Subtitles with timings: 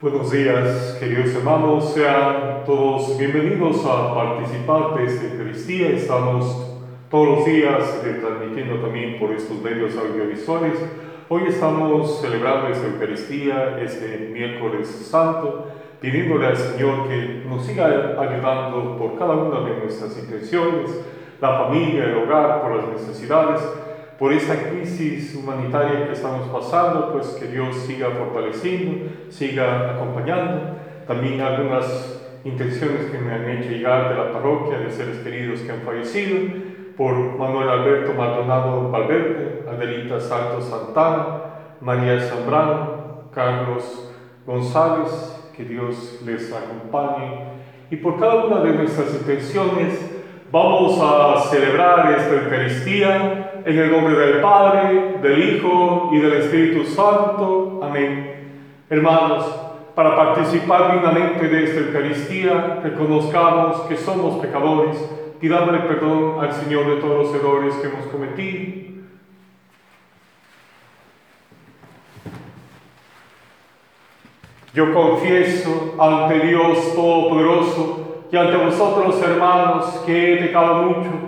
[0.00, 5.88] Buenos días, queridos hermanos, sean todos bienvenidos a participar de esta Eucaristía.
[5.88, 6.78] Estamos
[7.10, 10.74] todos los días transmitiendo también por estos medios audiovisuales.
[11.28, 15.66] Hoy estamos celebrando esta Eucaristía, este miércoles santo,
[16.00, 17.86] pidiéndole al Señor que nos siga
[18.20, 20.96] ayudando por cada una de nuestras intenciones,
[21.40, 23.60] la familia, el hogar, por las necesidades
[24.18, 30.76] por esta crisis humanitaria que estamos pasando, pues que Dios siga fortaleciendo, siga acompañando.
[31.06, 35.70] También algunas intenciones que me han hecho llegar de la parroquia, de seres queridos que
[35.70, 36.36] han fallecido,
[36.96, 41.42] por Manuel Alberto Maldonado Valverde, Adelita Santos Santana,
[41.80, 44.12] María Zambrano, Carlos
[44.44, 47.52] González, que Dios les acompañe.
[47.88, 50.10] Y por cada una de nuestras intenciones,
[50.50, 56.84] vamos a celebrar esta Eucaristía en el nombre del Padre, del Hijo y del Espíritu
[56.84, 57.80] Santo.
[57.82, 58.34] Amén.
[58.88, 59.44] Hermanos,
[59.94, 64.96] para participar dignamente de esta Eucaristía, reconozcamos que somos pecadores,
[65.40, 68.88] pidámosle perdón al Señor de todos los errores que hemos cometido.
[74.74, 81.27] Yo confieso ante Dios Todopoderoso y ante vosotros, hermanos, que he pecado mucho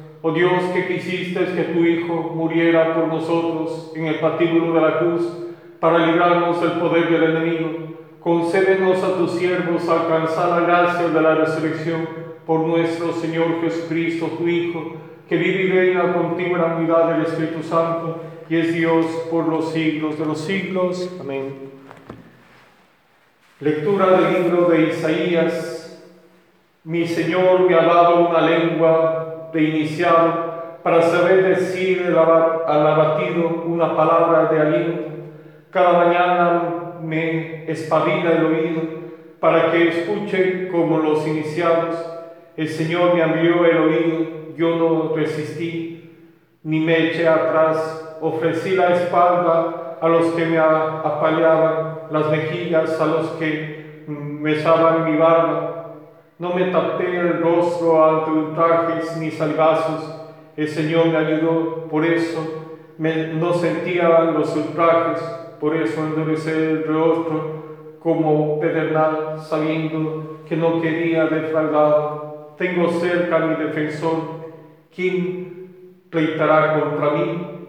[0.23, 4.99] Oh Dios, que quisiste que tu Hijo muriera por nosotros en el patíbulo de la
[4.99, 5.27] cruz
[5.79, 7.69] para librarnos del poder del enemigo,
[8.19, 12.07] concédenos a tus siervos alcanzar la gracia de la resurrección
[12.45, 14.93] por nuestro Señor Jesucristo, tu Hijo,
[15.27, 19.47] que vive y reina contigo en la unidad del Espíritu Santo y es Dios por
[19.47, 21.09] los siglos de los siglos.
[21.19, 21.71] Amén.
[23.59, 26.03] Lectura del libro de Isaías.
[26.83, 33.95] Mi Señor me ha dado una lengua de iniciar para saber decir al abatido una
[33.95, 35.03] palabra de aliento.
[35.69, 38.81] Cada mañana me espabila el oído
[39.39, 41.95] para que escuche como los iniciados.
[42.57, 46.11] El Señor me abrió el oído, yo no resistí,
[46.63, 48.17] ni me eché atrás.
[48.21, 55.17] Ofrecí la espalda a los que me apaleaban, las mejillas a los que besaban mi
[55.17, 55.80] barba
[56.41, 60.11] no me tapé el rostro ante ultrajes ni salgazos.
[60.57, 62.63] El Señor me ayudó, por eso
[62.97, 65.21] no sentía los ultrajes,
[65.59, 72.55] por eso endurecí el rostro como pedernal, sabiendo que no quería defraudar.
[72.57, 74.17] Tengo cerca a mi defensor,
[74.95, 77.67] ¿quién pleitará contra mí?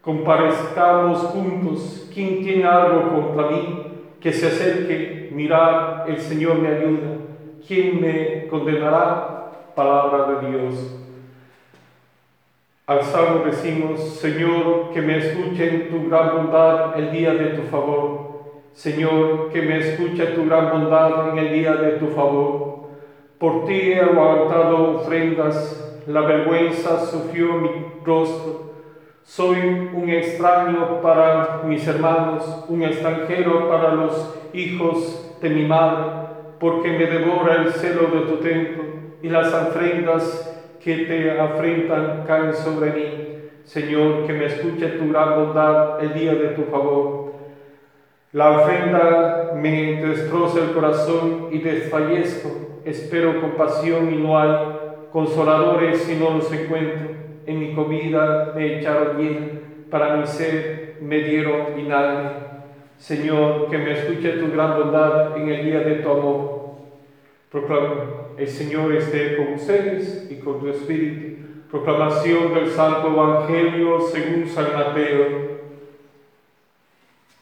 [0.00, 3.82] Comparezcamos juntos, ¿quién tiene algo contra mí?
[4.20, 7.21] Que se acerque, mirar, el Señor me ayuda.
[7.66, 9.50] ¿Quién me condenará?
[9.74, 10.98] Palabra de Dios.
[12.86, 17.62] Al salmo decimos, Señor, que me escuche en tu gran bondad el día de tu
[17.62, 18.32] favor.
[18.72, 22.88] Señor, que me escuche tu gran bondad en el día de tu favor.
[23.38, 27.70] Por ti he aguantado ofrendas, la vergüenza sufrió mi
[28.04, 28.72] rostro.
[29.22, 29.58] Soy
[29.94, 36.21] un extraño para mis hermanos, un extranjero para los hijos de mi madre
[36.62, 38.84] porque me devora el celo de tu templo
[39.20, 40.48] y las ofrendas
[40.80, 43.04] que te afrentan caen sobre mí.
[43.64, 47.32] Señor, que me escuche tu gran bondad el día de tu favor.
[48.30, 52.50] La ofrenda me destroza el corazón y desfallezco.
[52.84, 54.56] Espero compasión y no hay
[55.10, 57.08] consoladores y no los encuentro.
[57.44, 62.51] En mi comida me echaron hiel, para mi sed me dieron vinagre.
[63.02, 66.74] Señor, que me escuche tu gran bondad en el día de tu amor.
[67.50, 71.42] Proclamo, el Señor esté con ustedes y con tu espíritu.
[71.68, 75.26] Proclamación del Santo Evangelio según San Mateo.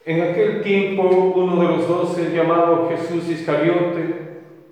[0.07, 1.03] En aquel tiempo,
[1.37, 4.15] uno de los doce, llamado Jesús Iscariote,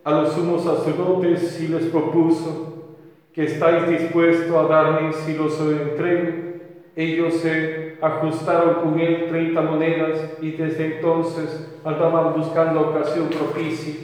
[0.04, 2.94] a los sumos sacerdotes y les propuso
[3.34, 6.32] que estáis dispuestos a darme si los entrego.
[6.96, 13.94] Ellos se ajustaron con él treinta monedas y desde entonces andaban buscando ocasión propicia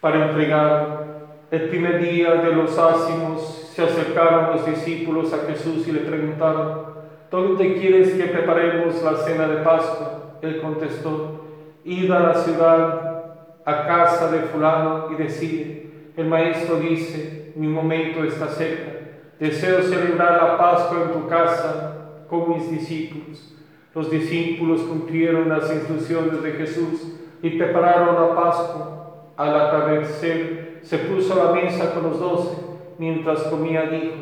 [0.00, 1.04] para entregar.
[1.50, 6.94] El primer día de los ácimos se acercaron los discípulos a Jesús y le preguntaron,
[7.30, 10.38] ¿dónde quieres que preparemos la cena de Pascua?
[10.42, 11.44] Él contestó,
[11.84, 13.24] id a la ciudad,
[13.64, 18.92] a casa de fulano y decide, el Maestro dice, mi momento está cerca,
[19.38, 21.93] deseo celebrar la Pascua en tu casa
[22.40, 23.54] con mis discípulos.
[23.94, 29.30] Los discípulos cumplieron las instrucciones de Jesús y prepararon la Pascua.
[29.36, 32.56] Al atardecer se puso a la mesa con los doce.
[32.98, 34.14] Mientras comía dijo,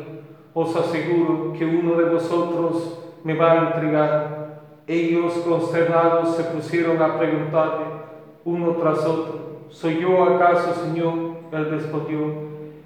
[0.53, 4.61] os aseguro que uno de vosotros me va a entregar.
[4.85, 8.03] Ellos consternados se pusieron a preguntarle
[8.45, 11.13] uno tras otro, ¿soy yo acaso, Señor?
[11.51, 12.17] Él respondió,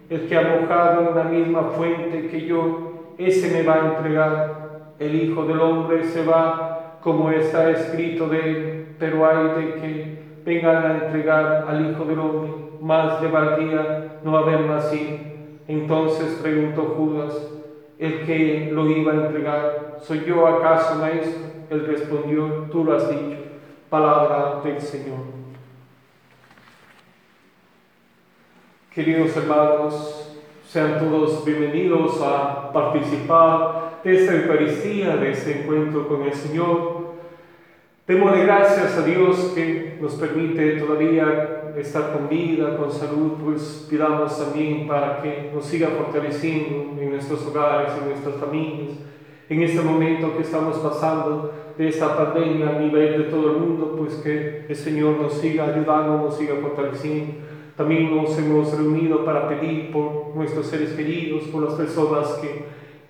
[0.10, 4.67] el que ha mojado en la misma fuente que yo, ese me va a entregar.
[5.00, 10.20] El Hijo del Hombre se va como está escrito de él, pero hay de que
[10.44, 12.52] vengan a entregar al Hijo del Hombre,
[12.82, 15.18] más le valdría no haber nacido.
[15.68, 17.52] Entonces preguntó Judas,
[18.00, 21.44] el que lo iba a entregar, ¿soy yo acaso, maestro?
[21.70, 23.38] Él respondió, tú lo has dicho,
[23.90, 25.38] palabra del Señor.
[28.94, 36.34] Queridos hermanos, sean todos bienvenidos a participar de esta Eucaristía, de este encuentro con el
[36.34, 37.08] Señor.
[38.08, 44.38] Démosle gracias a Dios que nos permite todavía estar con vida, con salud, pues pidamos
[44.40, 48.98] también para que nos siga fortaleciendo en nuestros hogares, en nuestras familias
[49.50, 53.96] en este momento que estamos pasando de esta pandemia a nivel de todo el mundo,
[53.98, 57.36] pues que el Señor nos siga ayudando, nos siga fortaleciendo.
[57.78, 62.66] También nos hemos reunido para pedir por nuestros seres queridos, por las personas que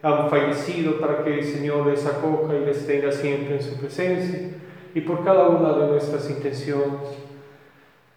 [0.08, 4.52] han fallecido, para que el Señor les acoja y les tenga siempre en su presencia,
[4.94, 7.28] y por cada una de nuestras intenciones.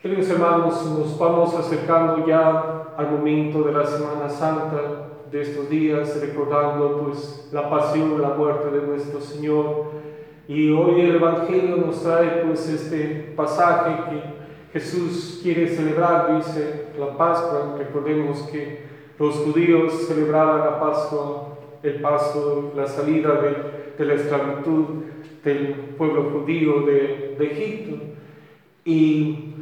[0.01, 6.21] Queridos hermanos, nos vamos acercando ya al momento de la Semana Santa, de estos días,
[6.21, 9.93] recordando pues la pasión, la muerte de nuestro Señor.
[10.49, 17.17] Y hoy el Evangelio nos trae pues este pasaje que Jesús quiere celebrar, dice la
[17.17, 17.77] Pascua.
[17.79, 18.85] Recordemos que
[19.19, 24.85] los judíos celebraban la Pascua, el paso, la salida de, la esclavitud
[25.45, 27.97] del pueblo judío de, Egipto.
[28.85, 29.55] Y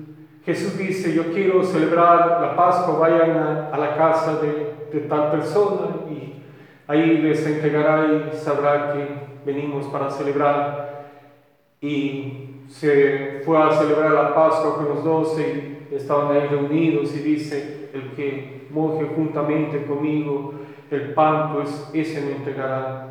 [0.44, 5.30] Jesús dice, yo quiero celebrar la Pascua, vayan a, a la casa de, de tal
[5.30, 6.42] persona y
[6.86, 9.06] ahí les entregará y sabrá que
[9.44, 11.12] venimos para celebrar.
[11.80, 17.20] Y se fue a celebrar la Pascua con los doce y estaban ahí reunidos y
[17.20, 20.54] dice, el que moje juntamente conmigo
[20.90, 23.06] el pan, pues ese me entregará.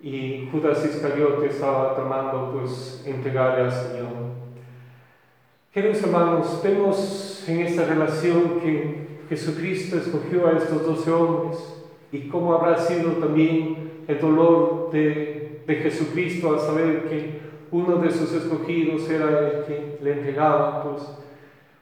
[0.00, 4.32] Y Judas Iscariote estaba tramando pues entregarle al Señor.
[5.72, 12.52] Queridos hermanos, vemos en esta relación que Jesucristo escogió a estos doce hombres y cómo
[12.52, 19.08] habrá sido también el dolor de, de Jesucristo al saber que uno de sus escogidos
[19.08, 21.02] era el que le entregaba, pues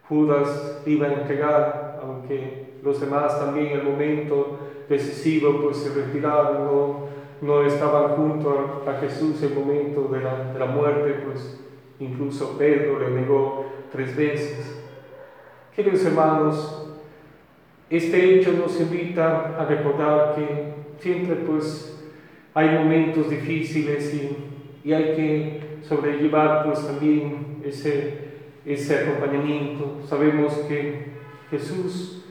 [0.08, 4.58] Judas iba a entregar, aunque los demás también en el momento
[4.90, 7.06] decisivo pues se retiraron, no,
[7.40, 11.60] no estaban junto a, Jesús en el momento de la, de la muerte, pues
[12.00, 14.82] incluso Pedro le negó tres veces.
[15.74, 16.88] Queridos hermanos,
[17.88, 22.04] este hecho nos invita a recordar que siempre pues
[22.52, 28.18] hay momentos difíciles y, y hay que sobrellevar pues también ese,
[28.66, 30.00] ese acompañamiento.
[30.06, 31.10] Sabemos que
[31.50, 32.24] Jesús,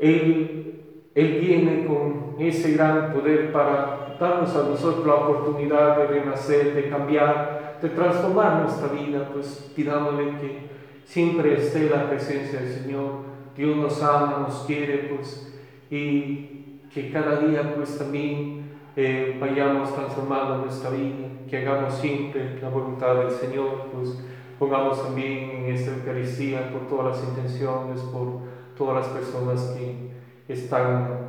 [0.00, 0.81] él,
[1.14, 6.88] él viene con ese gran poder para darnos a nosotros la oportunidad de renacer, de
[6.88, 10.70] cambiar, de transformar nuestra vida, pues pidámosle que
[11.04, 13.32] siempre esté la presencia del Señor.
[13.56, 15.52] Dios nos ama, nos quiere, pues,
[15.90, 22.70] y que cada día, pues, también eh, vayamos transformando nuestra vida, que hagamos siempre la
[22.70, 24.18] voluntad del Señor, pues,
[24.58, 28.40] pongamos también en esta Eucaristía por todas las intenciones, por
[28.76, 30.12] todas las personas que
[30.52, 31.20] están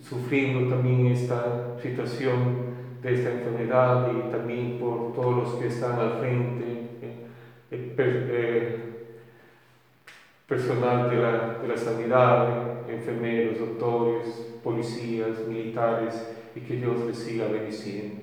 [0.00, 6.18] sufriendo también esta situación de esta enfermedad y también por todos los que están al
[6.18, 6.64] frente.
[7.02, 7.26] Eh,
[7.70, 8.92] eh, eh
[10.52, 17.46] personal de la, de la sanidad, enfermeros, doctores, policías, militares, y que Dios les siga
[17.46, 18.20] bendiciendo.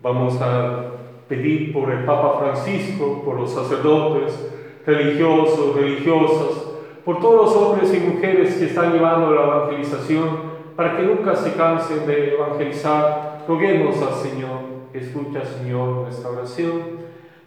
[0.00, 0.90] Vamos a
[1.26, 4.55] pedir por el Papa Francisco, por los sacerdotes,
[4.86, 6.66] religiosos, religiosas,
[7.04, 11.52] por todos los hombres y mujeres que están llevando la evangelización, para que nunca se
[11.54, 13.44] cansen de evangelizar.
[13.48, 14.58] Roguemos al Señor,
[14.92, 16.82] escucha Señor nuestra oración.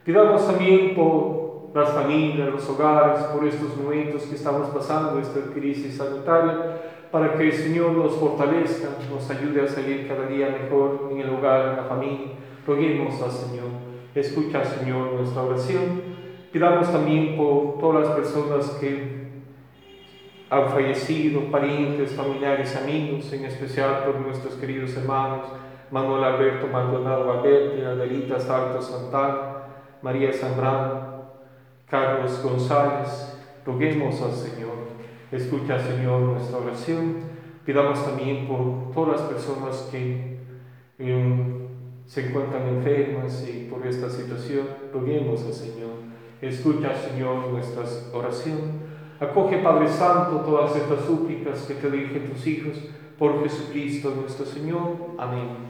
[0.03, 5.97] Pidamos también por las familias, los hogares, por estos momentos que estamos pasando, esta crisis
[5.97, 6.81] sanitaria,
[7.11, 11.29] para que el Señor nos fortalezca, nos ayude a salir cada día mejor en el
[11.29, 12.27] hogar, en la familia.
[12.65, 13.67] Roguemos al Señor.
[14.15, 16.08] Escucha, Señor, nuestra oración.
[16.51, 19.29] Pidamos también por todas las personas que
[20.49, 25.47] han fallecido, parientes, familiares, amigos, en especial por nuestros queridos hermanos
[25.91, 29.63] Manuel Alberto Maldonado Valverde, Adelita Salto Santana,
[30.01, 31.23] María Zambrano,
[31.89, 33.35] Carlos González.
[33.65, 34.89] Roguemos al Señor.
[35.31, 37.17] Escucha, Señor, nuestra oración.
[37.65, 40.39] Pidamos también por todas las personas que
[40.97, 41.67] em,
[42.05, 44.67] se encuentran enfermas y por esta situación.
[44.93, 46.08] Roguemos al Señor.
[46.41, 48.89] Escucha, Señor, nuestra oración.
[49.19, 52.77] Acoge, Padre Santo, todas estas súplicas que te dirigen tus hijos
[53.17, 54.95] por Jesucristo nuestro Señor.
[55.17, 55.68] Amén.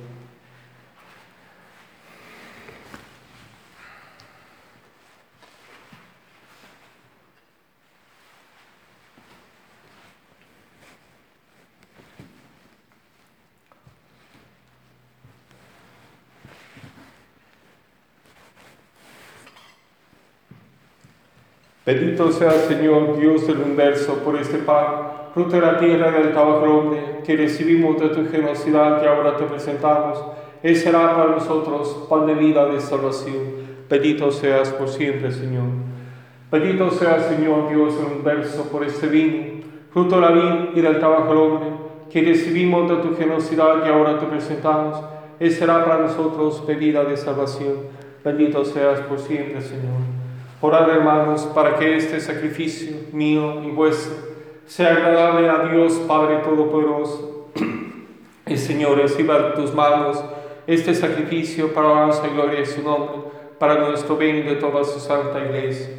[21.89, 24.85] Bendito sea Señor Dios del universo por este pan,
[25.33, 30.23] fruto de la tierra del trabajo que recibimos de tu generosidad y ahora te presentamos.
[30.61, 33.37] Él será para nosotros pan de vida de salvación.
[33.89, 35.65] Bendito seas por siempre, Señor.
[36.51, 40.99] Bendito sea Señor Dios del universo por este vino, fruto de la vida y del
[40.99, 41.69] trabajo hombre,
[42.11, 45.03] que recibimos de tu generosidad y ahora te presentamos.
[45.39, 47.77] Él será para nosotros bebida de salvación.
[48.23, 50.18] Bendito seas por siempre, Señor.
[50.61, 54.13] Orad, hermanos, para que este sacrificio mío y vuestro
[54.65, 57.47] sea agradable a Dios Padre Todopoderoso.
[58.45, 60.21] El Señor reciba tus manos
[60.67, 63.19] este sacrificio para alabanza y gloria de su nombre,
[63.57, 65.95] para nuestro bien de toda su santa iglesia.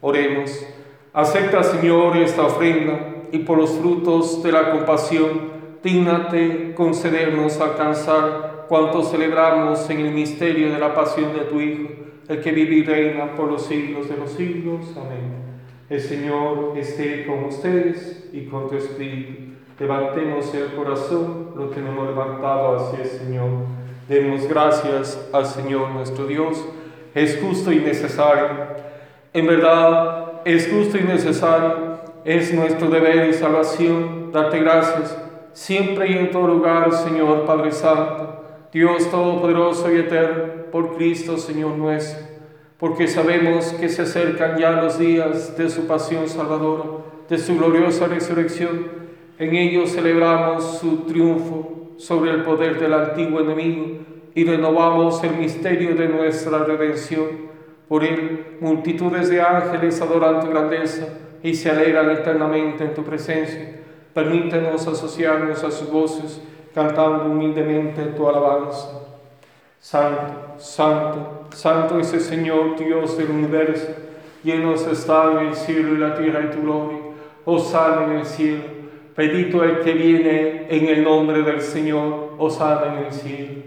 [0.00, 0.66] Oremos.
[1.12, 2.98] Acepta, Señor, esta ofrenda
[3.30, 5.52] y por los frutos de la compasión,
[5.84, 12.40] dígnate concedernos alcanzar cuanto celebramos en el misterio de la pasión de tu Hijo el
[12.40, 14.94] que vive y reina por los siglos de los siglos.
[14.96, 15.44] Amén.
[15.90, 19.54] El Señor esté con ustedes y con tu espíritu.
[19.78, 23.50] Levantemos el corazón, lo tenemos levantado hacia el Señor.
[24.08, 26.64] Demos gracias al Señor nuestro Dios.
[27.14, 28.48] Es justo y necesario.
[29.32, 31.94] En verdad, es justo y necesario.
[32.24, 35.18] Es nuestro deber y salvación darte gracias
[35.52, 38.43] siempre y en todo lugar, Señor Padre Santo
[38.74, 42.26] Dios Todopoderoso y Eterno, por Cristo Señor nuestro,
[42.76, 46.82] porque sabemos que se acercan ya los días de su pasión salvadora,
[47.28, 48.86] de su gloriosa resurrección.
[49.38, 53.98] En ellos celebramos su triunfo sobre el poder del antiguo enemigo
[54.34, 57.28] y renovamos el misterio de nuestra redención.
[57.86, 61.06] Por él, multitudes de ángeles adoran tu grandeza
[61.44, 63.82] y se alegran eternamente en tu presencia.
[64.12, 66.42] Permítenos asociarnos a sus voces
[66.74, 69.00] cantando humildemente tu alabanza.
[69.80, 73.86] Santo, santo, santo es el Señor Dios del universo,
[74.42, 76.98] llenos está en el cielo y la tierra de tu gloria.
[77.44, 78.64] Osana en el cielo,
[79.14, 83.62] bendito el que viene en el nombre del Señor, Osana en el cielo.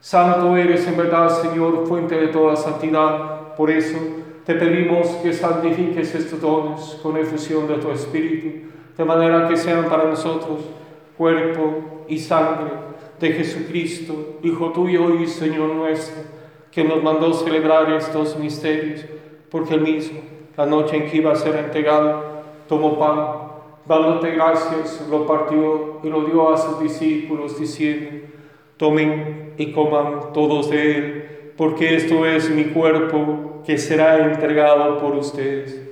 [0.00, 3.54] Santo eres en verdad, Señor, fuente de toda santidad.
[3.54, 3.98] Por eso
[4.46, 9.84] te pedimos que santifiques estos dones con efusión de tu Espíritu, de manera que sean
[9.84, 10.60] para nosotros
[11.16, 12.70] cuerpo y sangre
[13.18, 16.22] de Jesucristo, Hijo tuyo y Señor nuestro,
[16.70, 19.04] que nos mandó celebrar estos misterios,
[19.50, 20.20] porque él mismo,
[20.56, 22.22] la noche en que iba a ser entregado,
[22.68, 23.52] tomó pan,
[23.86, 28.26] dándote gracias, lo partió y lo dio a sus discípulos, diciendo,
[28.76, 35.14] tomen y coman todos de él, porque esto es mi cuerpo que será entregado por
[35.14, 35.91] ustedes.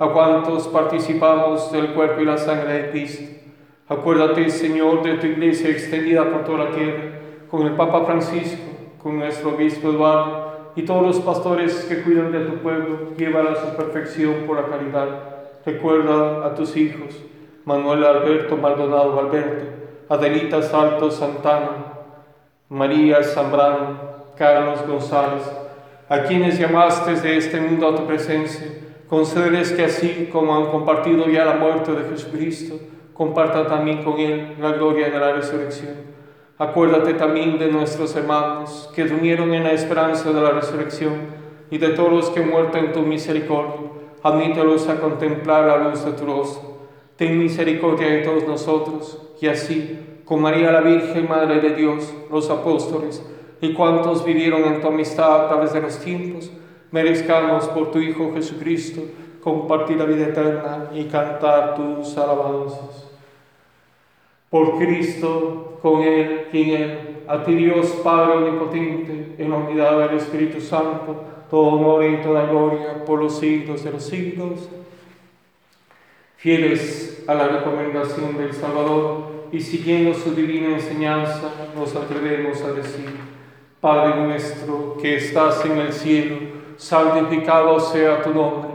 [0.00, 3.22] a cuantos participamos del cuerpo y la sangre de Cristo.
[3.86, 7.02] Acuérdate, Señor, de tu iglesia extendida por toda la tierra,
[7.50, 8.62] con el Papa Francisco,
[9.02, 13.56] con nuestro obispo Eduardo, y todos los pastores que cuidan de tu pueblo, llévala a
[13.56, 15.08] su perfección por la caridad.
[15.66, 17.14] Recuerda a tus hijos,
[17.66, 19.66] Manuel Alberto Maldonado Alberto,
[20.08, 21.92] Adelita Salto Santana,
[22.70, 23.98] María Zambrano,
[24.38, 25.42] Carlos González,
[26.08, 28.66] a quienes llamaste de este mundo a tu presencia,
[29.10, 32.78] concederles que así como han compartido ya la muerte de Jesucristo,
[33.12, 36.20] compartan también con Él la gloria de la resurrección
[36.60, 41.14] Acuérdate también de nuestros hermanos que durmieron en la esperanza de la resurrección
[41.70, 43.88] y de todos los que muerto en tu misericordia.
[44.22, 46.76] Admítelos a contemplar la luz de tu rostro.
[47.16, 52.50] Ten misericordia de todos nosotros y así, con María la Virgen, Madre de Dios, los
[52.50, 53.24] apóstoles
[53.62, 56.50] y cuantos vivieron en tu amistad a través de los tiempos,
[56.92, 59.02] merezcamos por tu Hijo Jesucristo
[59.42, 63.10] compartir la vida eterna y cantar tus alabanzas.
[64.48, 69.98] Por Cristo, con Él y en Él, a ti Dios Padre Omnipotente, en la unidad
[69.98, 74.68] del Espíritu Santo, todo honor y toda gloria por los siglos de los siglos.
[76.36, 83.10] Fieles a la recomendación del Salvador y siguiendo su divina enseñanza, nos atrevemos a decir,
[83.80, 88.70] Padre nuestro que estás en el cielo, santificado sea tu nombre,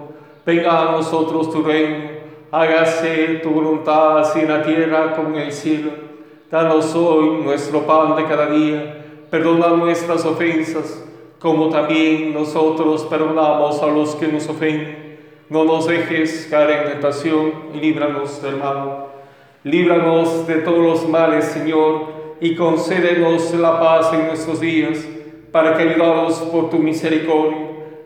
[0.45, 2.15] venga a nosotros tu reino
[2.55, 5.91] hágase tu voluntad así en la tierra como en el cielo.
[6.49, 11.03] Danos hoy nuestro pan de cada día, perdona nuestras ofensas,
[11.39, 15.19] como también nosotros perdonamos a los que nos ofenden.
[15.49, 19.07] No nos dejes caer en tentación y líbranos del mal.
[19.65, 25.05] Líbranos de todos los males, Señor, y concédenos la paz en nuestros días,
[25.51, 27.74] para que, ayudados por tu misericordia,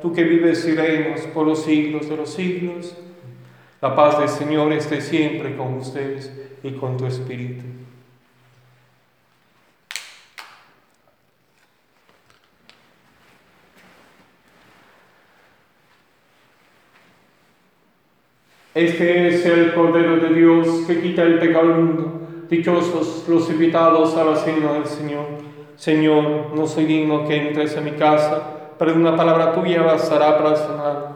[0.00, 2.96] tú que vives y reinas por los siglos de los siglos.
[3.80, 6.32] La paz del Señor esté siempre con ustedes
[6.62, 7.64] y con tu espíritu.
[18.74, 22.28] Este es el Cordero de Dios que quita el pecado del mundo.
[22.50, 25.26] Dichosos los invitados a la cena del Señor.
[25.76, 28.55] Señor, no soy digno que entres a mi casa
[28.96, 31.15] una palabra tuya bastará para sanar.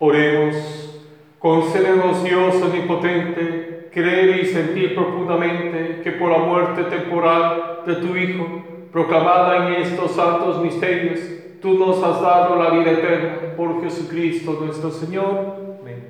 [0.00, 0.54] Oremos,
[1.40, 8.62] concédenos Dios omnipotente, creer y sentir profundamente que por la muerte temporal de tu Hijo,
[8.92, 11.18] proclamada en estos santos misterios,
[11.60, 15.78] tú nos has dado la vida eterna por Jesucristo nuestro Señor.
[15.80, 16.06] Amén.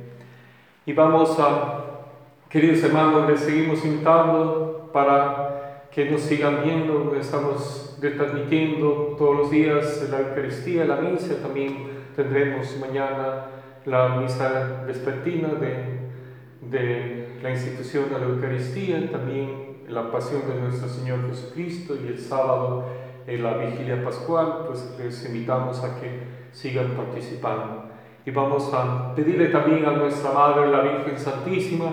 [0.84, 1.84] Y vamos a,
[2.50, 10.06] queridos hermanos, les seguimos invitando para que nos sigan viendo, estamos retransmitiendo todos los días
[10.10, 15.98] la Eucaristía, la misa, también tendremos mañana la misa vespertina de,
[16.62, 22.18] de la institución de la Eucaristía, también la pasión de nuestro Señor Jesucristo y el
[22.18, 22.84] sábado
[23.26, 27.84] en la vigilia pascual, pues les invitamos a que sigan participando.
[28.24, 31.86] Y vamos a pedirle también a nuestra Madre, la Virgen Santísima,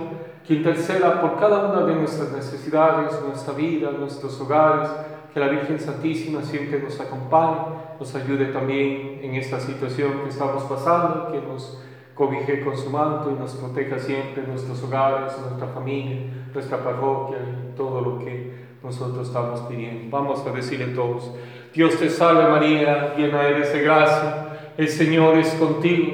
[0.45, 4.89] que interceda por cada una de nuestras necesidades, nuestra vida, nuestros hogares,
[5.35, 7.57] que la Virgen Santísima siempre nos acompañe,
[7.99, 11.77] nos ayude también en esta situación que estamos pasando, que nos
[12.13, 16.21] cobije con su manto y nos proteja siempre en nuestros hogares, nuestra familia,
[16.53, 18.49] nuestra parroquia y todo lo que
[18.81, 20.09] nosotros estamos pidiendo.
[20.09, 21.29] Vamos a decirle todos,
[21.73, 26.13] Dios te salve María, llena eres de gracia, el Señor es contigo.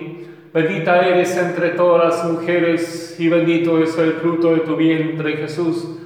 [0.52, 6.01] Bendita eres entre todas las mujeres y bendito es el fruto de tu vientre, Jesús.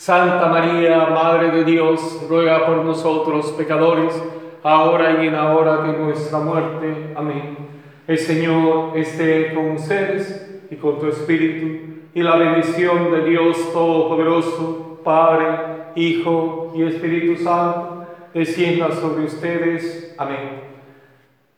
[0.00, 4.14] Santa María, Madre de Dios, ruega por nosotros pecadores,
[4.62, 7.12] ahora y en la hora de nuestra muerte.
[7.14, 7.58] Amén.
[8.06, 15.00] El Señor esté con ustedes y con tu espíritu, y la bendición de Dios Todopoderoso,
[15.04, 20.14] Padre, Hijo y Espíritu Santo, descienda sobre ustedes.
[20.16, 20.62] Amén.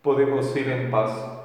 [0.03, 1.42] Podemos ir en paz.